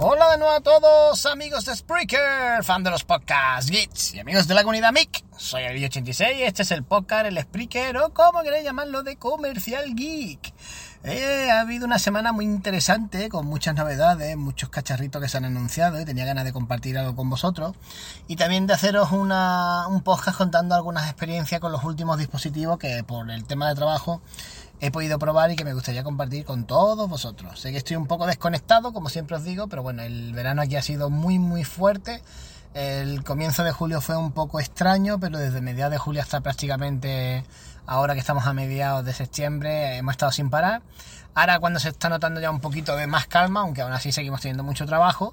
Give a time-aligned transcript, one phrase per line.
[0.00, 4.46] Hola de nuevo a todos, amigos de Spreaker, fan de los podcasts, Geeks y amigos
[4.46, 5.24] de la comunidad MIC.
[5.36, 9.16] Soy el 86 y este es el podcast, el Spreaker o como queréis llamarlo de
[9.16, 10.54] Comercial Geek.
[11.02, 15.44] Eh, ha habido una semana muy interesante con muchas novedades, muchos cacharritos que se han
[15.46, 17.74] anunciado y tenía ganas de compartir algo con vosotros
[18.28, 23.02] y también de haceros una, un podcast contando algunas experiencias con los últimos dispositivos que
[23.02, 24.20] por el tema de trabajo
[24.80, 27.60] he podido probar y que me gustaría compartir con todos vosotros.
[27.60, 30.76] Sé que estoy un poco desconectado, como siempre os digo, pero bueno, el verano aquí
[30.76, 32.22] ha sido muy muy fuerte.
[32.74, 37.44] El comienzo de julio fue un poco extraño, pero desde mediados de julio hasta prácticamente
[37.86, 40.82] ahora que estamos a mediados de septiembre hemos estado sin parar.
[41.34, 44.40] Ahora cuando se está notando ya un poquito de más calma, aunque aún así seguimos
[44.40, 45.32] teniendo mucho trabajo.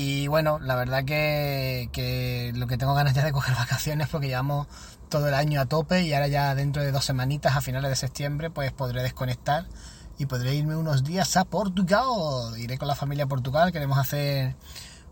[0.00, 4.28] Y bueno, la verdad que, que lo que tengo ganas ya de coger vacaciones porque
[4.28, 4.68] llevamos
[5.08, 7.96] todo el año a tope y ahora ya dentro de dos semanitas a finales de
[7.96, 9.66] septiembre pues podré desconectar
[10.16, 12.06] y podré irme unos días a Portugal.
[12.58, 14.54] Iré con la familia a Portugal, queremos hacer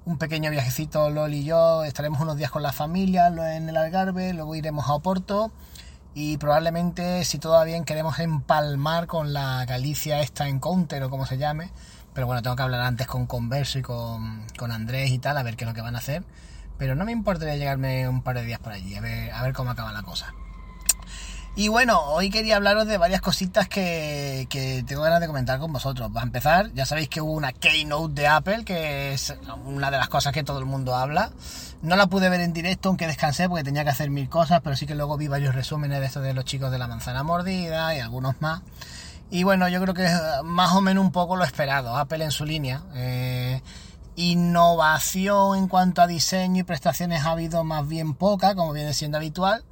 [0.04, 4.34] un pequeño viajecito Lol y yo, estaremos unos días con la familia en el Algarve,
[4.34, 5.50] luego iremos a Oporto
[6.19, 11.71] y probablemente si bien queremos empalmar con la Galicia esta Encounter o como se llame
[12.16, 15.43] pero bueno, tengo que hablar antes con Converso y con, con Andrés y tal, a
[15.43, 16.25] ver qué es lo que van a hacer.
[16.78, 19.53] Pero no me importaría llegarme un par de días por allí, a ver, a ver
[19.53, 20.32] cómo acaba la cosa.
[21.59, 25.72] Y bueno, hoy quería hablaros de varias cositas que, que, tengo ganas de comentar con
[25.72, 26.11] vosotros.
[26.12, 29.34] Para empezar, ya sabéis que hubo una Keynote de Apple, que es
[29.65, 31.31] una de las cosas que todo el mundo habla.
[31.81, 34.77] No la pude ver en directo, aunque descansé porque tenía que hacer mil cosas, pero
[34.77, 37.97] sí que luego vi varios resúmenes de estos de los chicos de la manzana mordida
[37.97, 38.61] y algunos más.
[39.31, 40.12] Y bueno, yo creo que es
[40.45, 41.97] más o menos un poco lo esperado.
[41.97, 42.83] Apple en su línea.
[42.95, 43.62] Eh,
[44.16, 49.16] innovación en cuanto a diseño y prestaciones ha habido más bien poca, como viene siendo
[49.16, 49.65] habitual.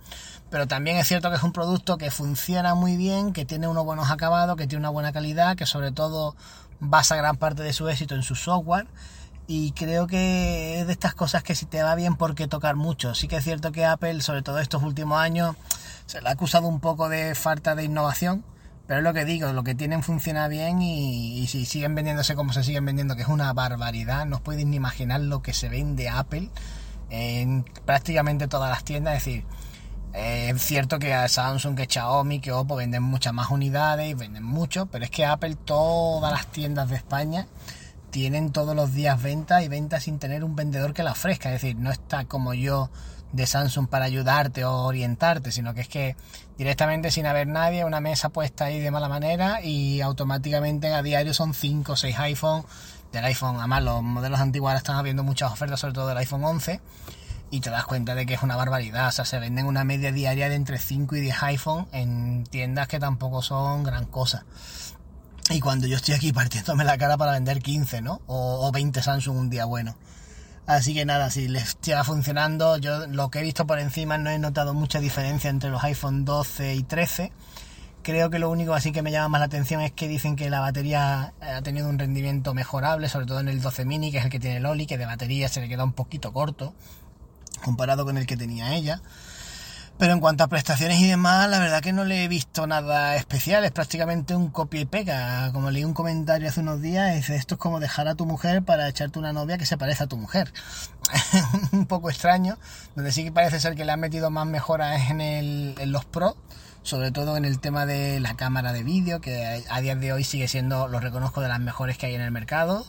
[0.54, 3.84] Pero también es cierto que es un producto que funciona muy bien, que tiene unos
[3.84, 6.36] buenos acabados, que tiene una buena calidad, que sobre todo
[6.78, 8.86] basa gran parte de su éxito en su software.
[9.48, 12.76] Y creo que es de estas cosas que si te va bien, ¿por qué tocar
[12.76, 13.16] mucho?
[13.16, 15.56] Sí que es cierto que Apple, sobre todo estos últimos años,
[16.06, 18.44] se le ha acusado un poco de falta de innovación
[18.86, 22.52] pero es lo que digo, lo que tienen funciona bien y, si siguen vendiéndose como
[22.52, 25.68] se siguen vendiendo, que es una barbaridad, no os podéis ni imaginar lo que se
[25.68, 26.50] vende Apple
[27.10, 29.16] en prácticamente todas las tiendas.
[29.16, 29.44] Es decir,
[30.14, 34.14] eh, es cierto que a Samsung, que Xiaomi, que Oppo venden muchas más unidades y
[34.14, 37.48] venden mucho, pero es que Apple, todas las tiendas de España
[38.10, 41.52] tienen todos los días venta y venta sin tener un vendedor que la ofrezca.
[41.52, 42.90] Es decir, no está como yo
[43.32, 46.16] de Samsung para ayudarte o orientarte, sino que es que
[46.56, 51.34] directamente sin haber nadie, una mesa puesta ahí de mala manera y automáticamente a diario
[51.34, 52.64] son 5 o 6 iPhone
[53.10, 56.44] del iPhone, además los modelos antiguos ahora están habiendo muchas ofertas, sobre todo del iPhone
[56.44, 56.80] 11
[57.54, 60.10] y te das cuenta de que es una barbaridad, o sea, se venden una media
[60.10, 64.44] diaria de entre 5 y 10 iPhone en tiendas que tampoco son gran cosa.
[65.50, 68.22] Y cuando yo estoy aquí partiéndome la cara para vender 15, ¿no?
[68.26, 69.94] O, o 20 Samsung un día bueno.
[70.66, 74.30] Así que nada, si les está funcionando, yo lo que he visto por encima no
[74.30, 77.30] he notado mucha diferencia entre los iPhone 12 y 13.
[78.02, 80.50] Creo que lo único así que me llama más la atención es que dicen que
[80.50, 84.24] la batería ha tenido un rendimiento mejorable, sobre todo en el 12 mini, que es
[84.24, 86.74] el que tiene el Oli, que de batería se le queda un poquito corto
[87.64, 89.00] comparado con el que tenía ella.
[89.96, 93.14] Pero en cuanto a prestaciones y demás, la verdad que no le he visto nada
[93.14, 93.64] especial.
[93.64, 95.52] Es prácticamente un copia y pega.
[95.52, 98.88] Como leí un comentario hace unos días, esto es como dejar a tu mujer para
[98.88, 100.52] echarte una novia que se parece a tu mujer.
[101.72, 102.58] un poco extraño,
[102.96, 106.04] donde sí que parece ser que le han metido más mejoras en, el, en los
[106.04, 106.36] Pro
[106.84, 110.22] sobre todo en el tema de la cámara de vídeo, que a día de hoy
[110.22, 112.86] sigue siendo, lo reconozco, de las mejores que hay en el mercado.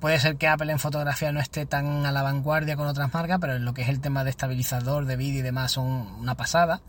[0.00, 3.38] Puede ser que Apple en fotografía no esté tan a la vanguardia con otras marcas,
[3.40, 6.34] pero en lo que es el tema de estabilizador de vídeo y demás son una
[6.34, 6.82] pasada.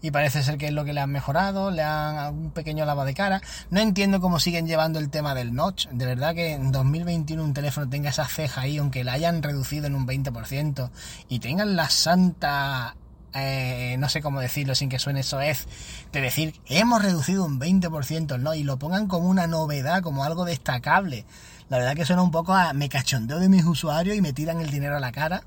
[0.00, 3.06] Y parece ser que es lo que le han mejorado, le han un pequeño lavado
[3.06, 3.42] de cara.
[3.70, 5.88] No entiendo cómo siguen llevando el tema del notch.
[5.88, 9.88] De verdad que en 2021 un teléfono tenga esa ceja ahí, aunque la hayan reducido
[9.88, 10.90] en un 20%,
[11.28, 12.94] y tengan la santa
[13.34, 15.66] eh, no sé cómo decirlo sin que suene eso es
[16.12, 18.54] de decir hemos reducido un 20%, ¿no?
[18.54, 21.24] Y lo pongan como una novedad, como algo destacable.
[21.68, 24.60] La verdad que suena un poco a me cachondeo de mis usuarios y me tiran
[24.60, 25.42] el dinero a la cara.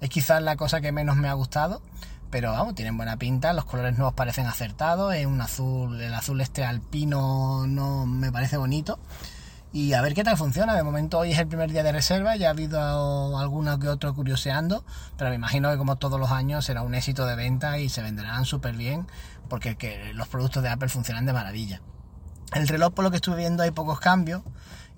[0.00, 1.80] Es quizás la cosa que menos me ha gustado.
[2.30, 6.40] Pero vamos, tienen buena pinta, los colores nuevos parecen acertados, es un azul, el azul
[6.40, 8.98] este alpino no me parece bonito
[9.72, 10.74] y a ver qué tal funciona.
[10.74, 14.14] De momento hoy es el primer día de reserva, ya ha habido alguno que otro
[14.14, 14.84] curioseando,
[15.16, 18.02] pero me imagino que como todos los años será un éxito de venta y se
[18.02, 19.06] venderán súper bien
[19.48, 21.80] porque que los productos de Apple funcionan de maravilla.
[22.54, 24.42] El reloj por lo que estuve viendo hay pocos cambios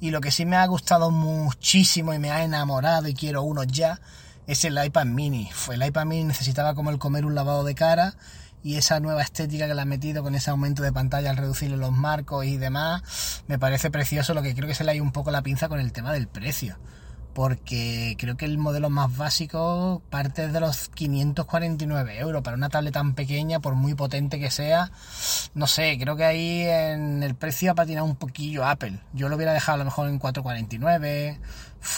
[0.01, 3.63] y lo que sí me ha gustado muchísimo y me ha enamorado y quiero uno
[3.63, 4.01] ya
[4.47, 5.51] es el iPad mini.
[5.73, 8.15] El iPad mini necesitaba como el comer un lavado de cara
[8.65, 11.77] y esa nueva estética que le han metido con ese aumento de pantalla al reducirle
[11.77, 15.05] los marcos y demás, me parece precioso, lo que creo que se le ha ido
[15.05, 16.79] un poco la pinza con el tema del precio.
[17.35, 22.95] Porque creo que el modelo más básico parte de los 549 euros para una tablet
[22.95, 24.93] tan pequeña, por muy potente que sea.
[25.53, 29.01] No sé, creo que ahí en el precio ha patinado un poquillo Apple.
[29.13, 31.41] Yo lo hubiera dejado a lo mejor en 449,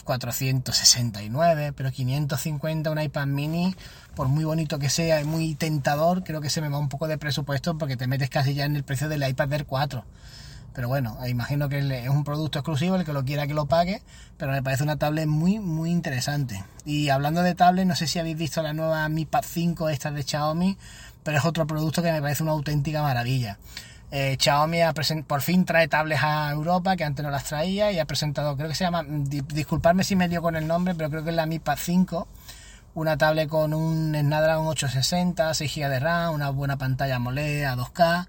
[0.04, 3.76] 469, pero 550 un iPad mini,
[4.14, 7.08] por muy bonito que sea y muy tentador, creo que se me va un poco
[7.08, 10.04] de presupuesto porque te metes casi ya en el precio del iPad Air 4.
[10.76, 14.02] Pero bueno, imagino que es un producto exclusivo, el que lo quiera que lo pague,
[14.36, 16.62] pero me parece una tablet muy, muy interesante.
[16.84, 20.10] Y hablando de tablet, no sé si habéis visto la nueva Mi Pad 5, esta
[20.10, 20.76] de Xiaomi,
[21.22, 23.56] pero es otro producto que me parece una auténtica maravilla.
[24.10, 24.80] Eh, Xiaomi
[25.26, 28.68] por fin trae tablets a Europa, que antes no las traía, y ha presentado, creo
[28.68, 31.46] que se llama, disculparme si me dio con el nombre, pero creo que es la
[31.46, 32.28] Mi Pad 5,
[32.92, 37.76] una tablet con un Snapdragon 860, 6 GB de RAM, una buena pantalla AMOLED a
[37.76, 38.26] 2K,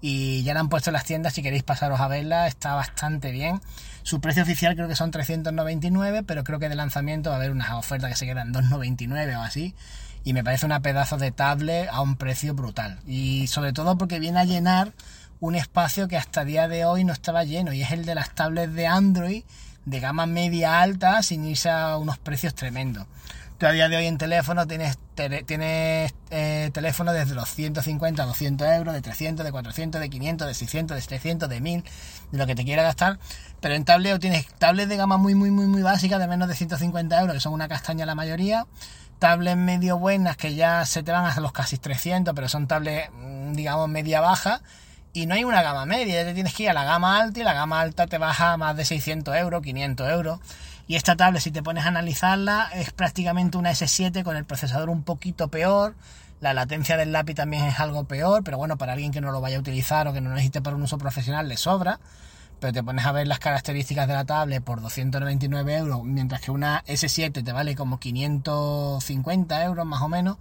[0.00, 3.30] y ya la han puesto en las tiendas, si queréis pasaros a verla, está bastante
[3.30, 3.60] bien.
[4.02, 7.50] Su precio oficial creo que son 399, pero creo que de lanzamiento va a haber
[7.50, 9.74] unas ofertas que se quedan 299 o así
[10.24, 13.00] y me parece una pedazo de tablet a un precio brutal.
[13.06, 14.92] Y sobre todo porque viene a llenar
[15.40, 18.34] un espacio que hasta día de hoy no estaba lleno y es el de las
[18.34, 19.44] tablets de Android
[19.88, 23.06] de gama media alta sin irse a unos precios tremendos.
[23.58, 24.98] Tú a día de hoy en teléfono tienes,
[25.46, 30.46] tienes eh, teléfono desde los 150 a 200 euros, de 300, de 400, de 500,
[30.46, 31.84] de 600, de 700, de 1000,
[32.30, 33.18] de lo que te quiera gastar.
[33.60, 36.54] Pero en tablet tienes tablets de gama muy, muy, muy, muy básica, de menos de
[36.54, 38.66] 150 euros, que son una castaña la mayoría
[39.18, 43.10] tablets medio buenas que ya se te van hasta los casi 300, pero son tablets,
[43.12, 44.60] mm, digamos, media baja.
[45.12, 47.42] Y no hay una gama media, te tienes que ir a la gama alta y
[47.42, 50.40] la gama alta te baja más de 600 euros, 500 euros.
[50.86, 54.90] Y esta tablet, si te pones a analizarla, es prácticamente una S7 con el procesador
[54.90, 55.94] un poquito peor.
[56.40, 59.40] La latencia del lápiz también es algo peor, pero bueno, para alguien que no lo
[59.40, 61.98] vaya a utilizar o que no necesite para un uso profesional le sobra
[62.60, 66.50] pero te pones a ver las características de la tablet por 299 euros, mientras que
[66.50, 70.38] una S7 te vale como 550 euros más o menos,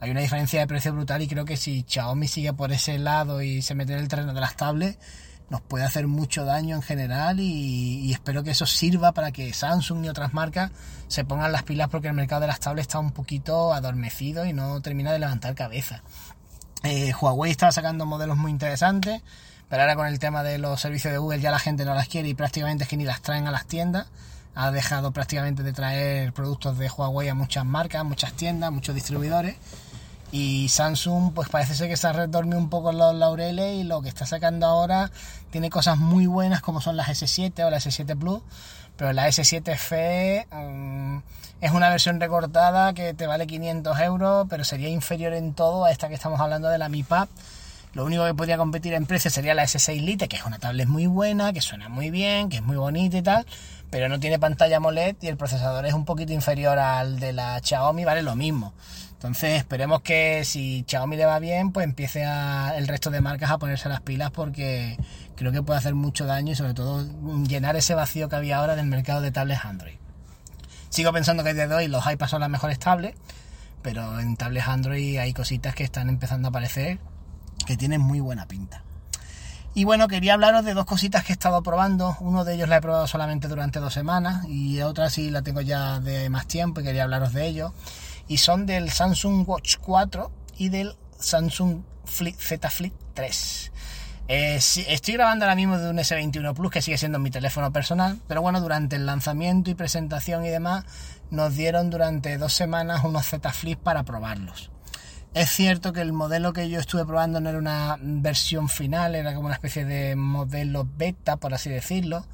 [0.00, 3.42] hay una diferencia de precio brutal y creo que si Xiaomi sigue por ese lado
[3.42, 4.98] y se mete en el terreno de las tablets,
[5.50, 10.04] nos puede hacer mucho daño en general y, espero que eso sirva para que Samsung
[10.04, 10.70] y otras marcas
[11.08, 14.52] se pongan las pilas porque el mercado de las tablets está un poquito adormecido y
[14.52, 16.02] no termina de levantar cabeza.
[16.84, 19.22] Eh, Huawei está sacando modelos muy interesantes.
[19.70, 22.08] Pero ahora con el tema de los servicios de Google ya la gente no las
[22.08, 24.08] quiere y prácticamente es que ni las traen a las tiendas.
[24.56, 29.54] Ha dejado prácticamente de traer productos de Huawei a muchas marcas, muchas tiendas, muchos distribuidores.
[30.32, 34.02] Y Samsung, pues parece ser que se ha redormido un poco los laureles y lo
[34.02, 35.12] que está sacando ahora
[35.50, 38.42] tiene cosas muy buenas como son las S7 o la S7 Plus.
[38.96, 41.18] Pero la S7 FE mm,
[41.60, 45.92] es una versión recortada que te vale 500 euros, pero sería inferior en todo a
[45.92, 47.28] esta que estamos hablando de la Mi Pad
[47.92, 50.88] lo único que podría competir en precio sería la S6 Lite, que es una tablet
[50.88, 53.46] muy buena, que suena muy bien, que es muy bonita y tal,
[53.90, 57.60] pero no tiene pantalla AMOLED y el procesador es un poquito inferior al de la
[57.60, 58.74] Xiaomi, vale lo mismo.
[59.12, 62.24] Entonces esperemos que si Xiaomi le va bien, pues empiece
[62.76, 64.96] el resto de marcas a ponerse las pilas porque
[65.36, 67.04] creo que puede hacer mucho daño y sobre todo
[67.44, 69.96] llenar ese vacío que había ahora del mercado de tablets Android.
[70.88, 73.16] Sigo pensando que desde hoy los iPads son las mejores tablets
[73.82, 76.98] pero en tablets Android hay cositas que están empezando a aparecer
[77.70, 78.82] que tienen muy buena pinta.
[79.74, 82.16] Y bueno, quería hablaros de dos cositas que he estado probando.
[82.18, 85.60] Uno de ellos la he probado solamente durante dos semanas y otra sí la tengo
[85.60, 87.72] ya de más tiempo y quería hablaros de ello.
[88.26, 93.70] Y son del Samsung Watch 4 y del Samsung Flip, Z Flip 3.
[94.26, 98.18] Eh, estoy grabando ahora mismo de un S21 Plus que sigue siendo mi teléfono personal,
[98.26, 100.84] pero bueno, durante el lanzamiento y presentación y demás
[101.30, 104.72] nos dieron durante dos semanas unos Z Flip para probarlos.
[105.32, 109.32] Es cierto que el modelo que yo estuve probando no era una versión final, era
[109.32, 112.24] como una especie de modelo beta, por así decirlo,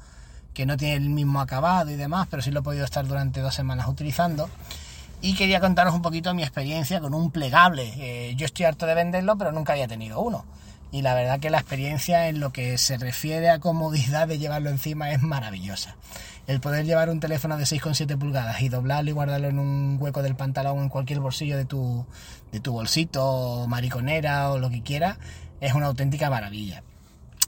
[0.55, 3.39] que no tiene el mismo acabado y demás, pero sí lo he podido estar durante
[3.39, 4.49] dos semanas utilizando.
[5.21, 7.93] Y quería contaros un poquito mi experiencia con un plegable.
[7.97, 10.43] Eh, yo estoy harto de venderlo, pero nunca había tenido uno.
[10.91, 14.69] Y la verdad que la experiencia en lo que se refiere a comodidad de llevarlo
[14.69, 15.95] encima es maravillosa
[16.47, 20.23] el poder llevar un teléfono de 6,7 pulgadas y doblarlo y guardarlo en un hueco
[20.23, 22.05] del pantalón en cualquier bolsillo de tu,
[22.53, 25.17] de tu bolsito o mariconera o lo que quieras,
[25.59, 26.83] es una auténtica maravilla.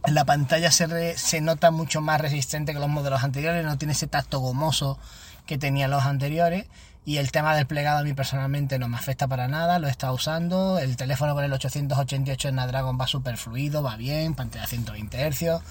[0.06, 4.08] La pantalla se, se nota mucho más resistente que los modelos anteriores, no tiene ese
[4.08, 5.00] tacto gomoso
[5.46, 6.66] que tenían los anteriores
[7.06, 9.92] y el tema del plegado a mí personalmente no me afecta para nada, lo he
[9.92, 15.32] estado usando, el teléfono con el 888 Snapdragon va súper fluido, va bien, pantalla 120
[15.32, 15.62] Hz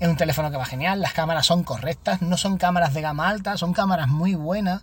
[0.00, 3.28] es un teléfono que va genial, las cámaras son correctas, no son cámaras de gama
[3.28, 4.82] alta, son cámaras muy buenas,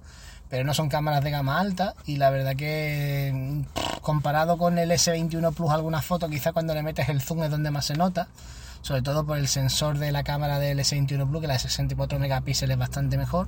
[0.50, 1.96] pero no son cámaras de gama alta.
[2.06, 3.64] Y la verdad que
[4.02, 7.72] comparado con el S21 Plus algunas fotos, quizá cuando le metes el zoom es donde
[7.72, 8.28] más se nota,
[8.82, 12.20] sobre todo por el sensor de la cámara del S21 Plus, que la de 64
[12.20, 13.48] megapíxeles es bastante mejor.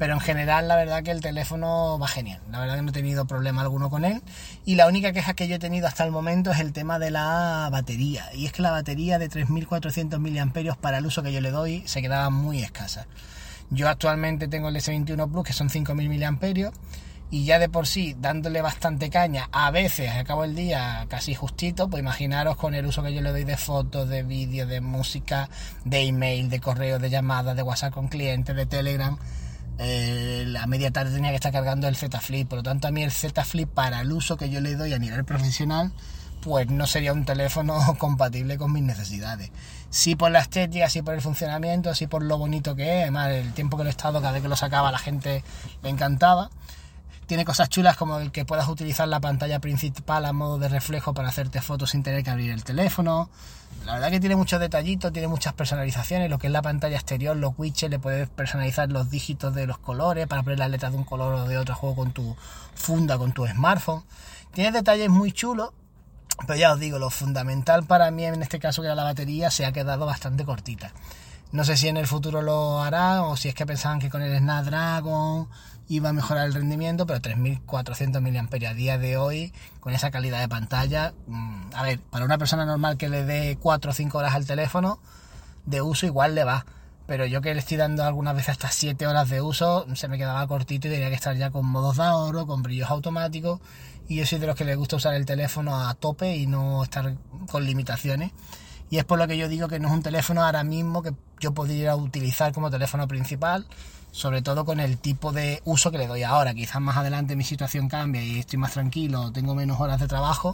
[0.00, 2.40] Pero en general, la verdad que el teléfono va genial.
[2.50, 4.22] La verdad que no he tenido problema alguno con él.
[4.64, 7.10] Y la única queja que yo he tenido hasta el momento es el tema de
[7.10, 8.24] la batería.
[8.32, 11.82] Y es que la batería de 3400 mAh para el uso que yo le doy
[11.86, 13.08] se quedaba muy escasa.
[13.68, 16.72] Yo actualmente tengo el S21 Plus que son 5000 mAh
[17.30, 21.88] y ya de por sí dándole bastante caña, a veces acabo el día casi justito,
[21.88, 25.48] pues imaginaros con el uso que yo le doy de fotos, de vídeos, de música,
[25.84, 29.16] de email, de correo, de llamadas, de WhatsApp con clientes, de Telegram,
[29.80, 33.02] la media tarde tenía que estar cargando el Z Flip, por lo tanto a mí
[33.02, 35.92] el Z Flip para el uso que yo le doy a nivel profesional,
[36.42, 39.50] pues no sería un teléfono compatible con mis necesidades.
[39.88, 43.30] Sí por la estética, sí por el funcionamiento, sí por lo bonito que es, además
[43.30, 45.42] el tiempo que lo he estado, cada vez que lo sacaba la gente
[45.82, 46.50] le encantaba.
[47.30, 51.14] Tiene cosas chulas como el que puedas utilizar la pantalla principal a modo de reflejo
[51.14, 53.30] para hacerte fotos sin tener que abrir el teléfono.
[53.84, 56.28] La verdad que tiene muchos detallitos, tiene muchas personalizaciones.
[56.28, 59.78] Lo que es la pantalla exterior, los widgets, le puedes personalizar los dígitos de los
[59.78, 62.34] colores para poner las letras de un color o de otro juego con tu
[62.74, 64.02] funda, con tu smartphone.
[64.52, 65.70] Tiene detalles muy chulos,
[66.48, 69.52] pero ya os digo, lo fundamental para mí en este caso que era la batería
[69.52, 70.92] se ha quedado bastante cortita.
[71.52, 74.20] No sé si en el futuro lo hará o si es que pensaban que con
[74.20, 75.48] el Snapdragon
[75.90, 80.38] iba a mejorar el rendimiento, pero 3400 mAh a día de hoy, con esa calidad
[80.38, 84.16] de pantalla, mm, a ver, para una persona normal que le dé 4 o 5
[84.16, 85.00] horas al teléfono
[85.66, 86.64] de uso, igual le va.
[87.08, 90.16] Pero yo que le estoy dando algunas veces hasta 7 horas de uso, se me
[90.16, 93.58] quedaba cortito y tenía que estar ya con modos de ahorro, con brillos automáticos.
[94.06, 96.84] Y yo soy de los que le gusta usar el teléfono a tope y no
[96.84, 97.16] estar
[97.50, 98.30] con limitaciones.
[98.90, 101.14] Y es por lo que yo digo que no es un teléfono ahora mismo que
[101.40, 103.66] yo podría utilizar como teléfono principal
[104.12, 106.54] sobre todo con el tipo de uso que le doy ahora.
[106.54, 110.52] Quizás más adelante mi situación cambie y estoy más tranquilo, tengo menos horas de trabajo,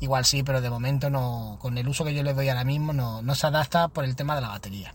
[0.00, 2.92] igual sí, pero de momento no, con el uso que yo le doy ahora mismo
[2.92, 4.94] no, no se adapta por el tema de la batería.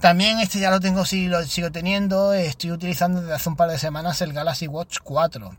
[0.00, 3.68] También este ya lo tengo, sí, lo sigo teniendo, estoy utilizando desde hace un par
[3.68, 5.56] de semanas el Galaxy Watch 4.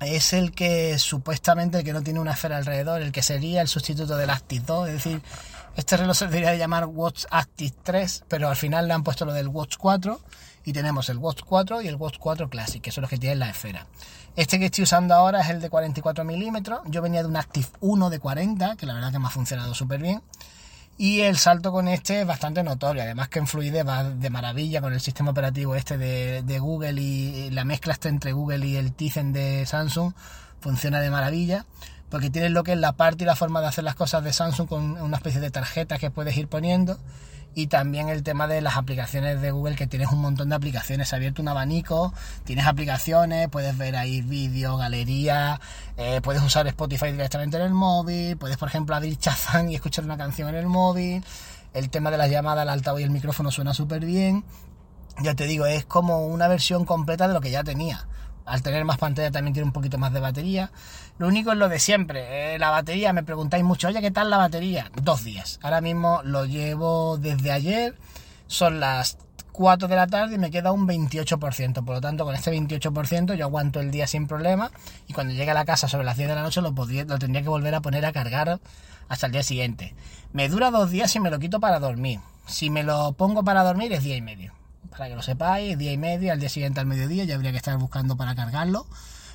[0.00, 3.68] Es el que supuestamente el que no tiene una esfera alrededor, el que sería el
[3.68, 5.22] sustituto del Active 2, es decir,
[5.74, 9.34] este reloj se debería llamar Watch Active 3, pero al final le han puesto lo
[9.34, 10.20] del Watch 4
[10.66, 13.38] y tenemos el Watch 4 y el Watch 4 Classic, que son los que tienen
[13.38, 13.86] la esfera.
[14.34, 16.80] Este que estoy usando ahora es el de 44 milímetros.
[16.86, 19.74] Yo venía de un Active 1 de 40, que la verdad que me ha funcionado
[19.74, 20.22] súper bien.
[20.98, 24.80] Y el salto con este es bastante notorio, además que en fluidez va de maravilla
[24.80, 28.92] con el sistema operativo este de, Google y la mezcla este entre Google y el
[28.92, 30.14] Tizen de Samsung
[30.58, 31.64] funciona de maravilla,
[32.08, 34.32] porque tienes lo que es la parte y la forma de hacer las cosas de
[34.32, 36.98] Samsung con una especie de tarjeta que puedes ir poniendo
[37.56, 41.14] y también el tema de las aplicaciones de Google, que tienes un montón de aplicaciones.
[41.14, 42.12] Ha abierto un abanico,
[42.44, 45.58] tienes aplicaciones, puedes ver ahí vídeos, galerías,
[45.96, 50.04] eh, puedes usar Spotify directamente en el móvil, puedes, por ejemplo, abrir Shazam y escuchar
[50.04, 51.24] una canción en el móvil.
[51.72, 54.44] El tema de las llamadas, el altavoz y el micrófono suena súper bien.
[55.22, 58.06] Ya te digo, es como una versión completa de lo que ya tenía
[58.46, 60.70] al tener más pantalla también tiene un poquito más de batería.
[61.18, 62.54] Lo único es lo de siempre.
[62.54, 64.90] Eh, la batería, me preguntáis mucho, oye, ¿qué tal la batería?
[65.02, 65.58] Dos días.
[65.62, 67.96] Ahora mismo lo llevo desde ayer.
[68.46, 69.18] Son las
[69.52, 71.84] 4 de la tarde y me queda un 28%.
[71.84, 74.70] Por lo tanto, con este 28% yo aguanto el día sin problema
[75.08, 77.42] y cuando llegue a la casa sobre las 10 de la noche lo, lo tendría
[77.42, 78.60] que volver a poner a cargar
[79.08, 79.94] hasta el día siguiente.
[80.32, 82.20] Me dura dos días si me lo quito para dormir.
[82.46, 84.52] Si me lo pongo para dormir es día y medio.
[84.96, 87.58] Para que lo sepáis, día y medio, al día siguiente al mediodía ya habría que
[87.58, 88.86] estar buscando para cargarlo.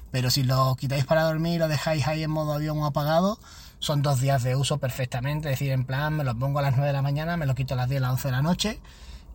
[0.10, 3.39] Pero si lo quitáis para dormir y lo dejáis ahí en modo avión o apagado,
[3.80, 5.50] son dos días de uso perfectamente.
[5.50, 7.53] Es decir, en plan, me lo pongo a las 9 de la mañana, me lo
[7.53, 8.80] quito a las 10, a las 11 de la noche.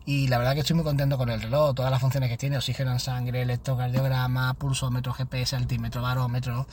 [0.05, 2.57] Y la verdad que estoy muy contento con el reloj, todas las funciones que tiene,
[2.57, 6.67] oxígeno en sangre, electrocardiograma, pulsómetro, GPS, altímetro, barómetro.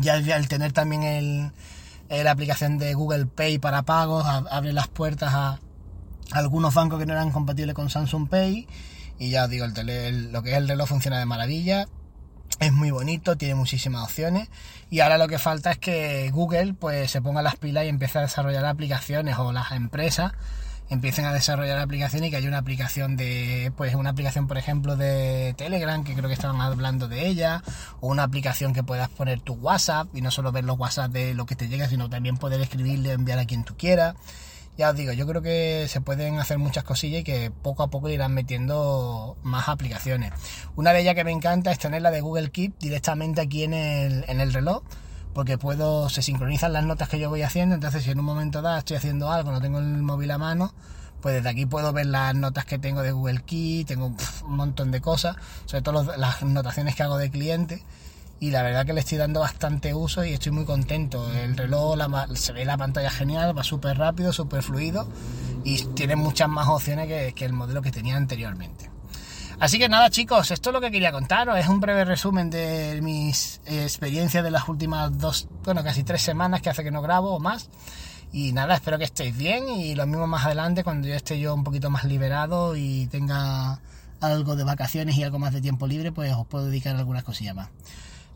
[0.00, 1.52] Ya el tener también el,
[2.08, 5.60] la aplicación de Google Pay para pagos, abre las puertas a,
[6.32, 8.66] algunos bancos que no eran compatibles con Samsung Pay.
[9.18, 11.88] Y ya os digo, el lo que es el reloj funciona de maravilla.
[12.60, 14.48] Es muy bonito, tiene muchísimas opciones
[14.90, 18.18] y ahora lo que falta es que Google pues se ponga las pilas y empiece
[18.18, 20.32] a desarrollar aplicaciones o las empresas
[20.90, 24.96] empiecen a desarrollar aplicaciones y que haya una aplicación de, pues una aplicación por ejemplo
[24.96, 27.62] de Telegram, que creo que estaban hablando de ella,
[28.00, 31.34] o una aplicación que puedas poner tu WhatsApp y no solo ver los WhatsApp de
[31.34, 34.14] lo que te llega, sino también poder escribirle, enviar a quien tú quieras.
[34.78, 37.90] Ya os digo, yo creo que se pueden hacer muchas cosillas y que poco a
[37.90, 40.32] poco irán metiendo más aplicaciones.
[40.76, 43.74] Una de ellas que me encanta es tener la de Google Keep directamente aquí en
[43.74, 44.84] el, en el reloj
[45.34, 48.62] porque puedo, se sincronizan las notas que yo voy haciendo, entonces si en un momento
[48.62, 50.72] dado estoy haciendo algo, no tengo el móvil a mano,
[51.20, 54.06] pues desde aquí puedo ver las notas que tengo de Google Key, tengo
[54.44, 57.84] un montón de cosas, sobre todo las notaciones que hago de cliente
[58.40, 61.30] y la verdad que le estoy dando bastante uso y estoy muy contento.
[61.32, 61.98] El reloj
[62.34, 65.08] se ve la pantalla genial, va súper rápido, súper fluido
[65.64, 68.90] y tiene muchas más opciones que el modelo que tenía anteriormente.
[69.60, 73.00] Así que nada chicos, esto es lo que quería contaros, es un breve resumen de
[73.02, 77.34] mis experiencias de las últimas dos, bueno, casi tres semanas que hace que no grabo
[77.34, 77.68] o más.
[78.30, 81.54] Y nada, espero que estéis bien y lo mismo más adelante cuando yo esté yo
[81.54, 83.80] un poquito más liberado y tenga
[84.20, 87.56] algo de vacaciones y algo más de tiempo libre, pues os puedo dedicar algunas cosillas
[87.56, 87.70] más.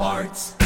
[0.00, 0.59] Auto Parts.